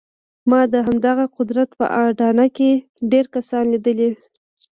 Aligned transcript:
ما 0.49 0.61
د 0.73 0.75
همدغه 0.87 1.25
قدرت 1.37 1.69
په 1.79 1.85
اډانه 2.03 2.45
کې 2.55 2.71
ډېر 3.11 3.25
کسان 3.35 3.63
ليدلي. 3.73 4.09